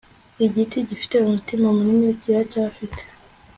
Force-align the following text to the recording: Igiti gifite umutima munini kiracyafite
Igiti 0.45 0.77
gifite 0.89 1.15
umutima 1.19 1.67
munini 1.75 2.09
kiracyafite 2.21 2.99